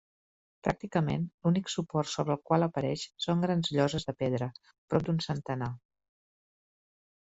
[0.67, 4.51] Pràcticament, l'únic suport sobre el qual apareix són grans lloses de pedra,
[4.93, 5.73] prop d'un centenar.